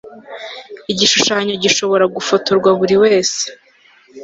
[0.91, 3.43] igishushanyo gishobora gufotorwa buri wese